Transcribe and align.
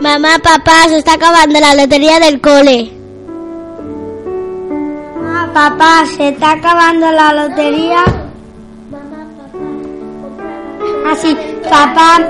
Mamá, 0.00 0.38
papá, 0.42 0.88
se 0.88 0.98
está 0.98 1.14
acabando 1.14 1.60
la 1.60 1.74
lotería 1.74 2.18
del 2.18 2.40
cole. 2.40 2.92
Mamá, 5.16 5.50
papá, 5.54 6.04
se 6.16 6.28
está 6.30 6.52
acabando 6.52 7.10
la 7.12 7.32
lotería. 7.32 8.04
Así, 11.06 11.36
ah, 11.36 11.70
papá, 11.70 12.20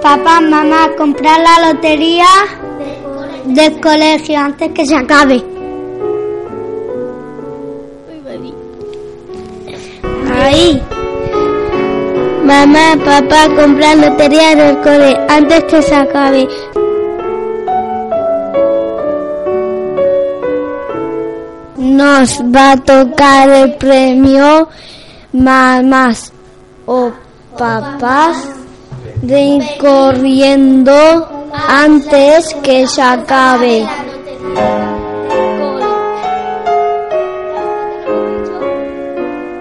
papá, 0.00 0.40
mamá, 0.40 0.88
comprar 0.96 1.40
la 1.40 1.72
lotería 1.72 2.28
del 3.44 3.80
colegio 3.80 4.38
antes 4.38 4.72
que 4.72 4.86
se 4.86 4.96
acabe. 4.96 5.49
Mamá, 12.50 12.96
papá, 13.04 13.48
comprar 13.54 13.96
lotería 13.96 14.56
del 14.56 14.76
cole 14.78 15.16
antes 15.28 15.62
que 15.70 15.82
se 15.82 15.94
acabe. 15.94 16.48
Nos 21.76 22.40
va 22.42 22.72
a 22.72 22.76
tocar 22.76 23.48
el 23.50 23.74
premio 23.76 24.68
mamás 25.32 26.32
o 26.86 27.12
papás 27.56 28.36
de 29.22 29.62
corriendo 29.80 31.28
antes 31.68 32.52
que 32.64 32.84
se 32.88 33.00
acabe. 33.00 33.86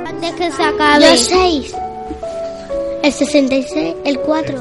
Antes 0.08 0.34
que 0.34 0.52
se 0.52 0.64
acabe. 0.64 1.12
Los 1.12 1.20
seis. 1.20 1.79
El 3.02 3.14
66, 3.14 3.96
el 4.04 4.20
4. 4.20 4.58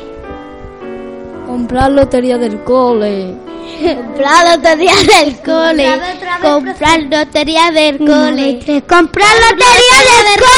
Comprar 1.48 1.92
lotería 1.92 2.38
del 2.38 2.64
cole. 2.64 3.36
Comprar 3.82 4.58
lotería 4.58 4.94
del 4.96 5.38
cole. 5.42 6.02
Comprar 6.42 7.02
lotería 7.04 7.72
del 7.72 7.98
cole. 7.98 8.60
¡Comprar 8.88 9.36
lotería 9.36 9.98
del 10.28 10.40
cole! 10.40 10.51